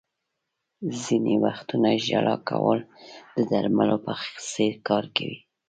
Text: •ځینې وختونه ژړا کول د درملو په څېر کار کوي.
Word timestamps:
•ځینې 1.03 1.35
وختونه 1.45 1.89
ژړا 2.05 2.35
کول 2.49 2.79
د 3.35 3.37
درملو 3.49 3.97
په 4.05 4.11
څېر 4.51 4.73
کار 4.87 5.03
کوي. 5.15 5.39